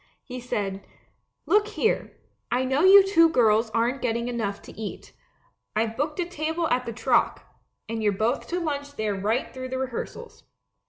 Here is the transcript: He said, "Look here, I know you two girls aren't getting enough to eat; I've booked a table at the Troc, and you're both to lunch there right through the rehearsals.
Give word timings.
He 0.23 0.39
said, 0.39 0.83
"Look 1.45 1.67
here, 1.67 2.17
I 2.49 2.65
know 2.65 2.81
you 2.83 3.03
two 3.05 3.29
girls 3.29 3.69
aren't 3.69 4.01
getting 4.01 4.29
enough 4.29 4.59
to 4.63 4.71
eat; 4.71 5.13
I've 5.75 5.95
booked 5.95 6.19
a 6.19 6.25
table 6.25 6.67
at 6.69 6.87
the 6.87 6.91
Troc, 6.91 7.43
and 7.87 8.01
you're 8.01 8.11
both 8.11 8.47
to 8.47 8.59
lunch 8.59 8.95
there 8.95 9.13
right 9.13 9.53
through 9.53 9.69
the 9.69 9.77
rehearsals. 9.77 10.43